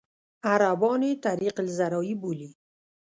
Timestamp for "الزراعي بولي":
1.63-2.49